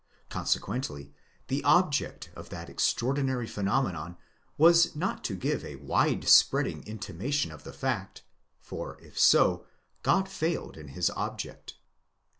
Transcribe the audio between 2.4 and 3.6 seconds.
that extraordinary